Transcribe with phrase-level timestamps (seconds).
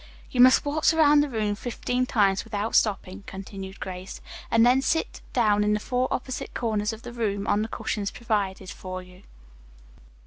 [0.31, 5.21] "You must waltz around the room fifteen times without stopping," continued Grace, "and then sit
[5.31, 9.21] down in the four opposite corners of the room, on the cushions provided for you."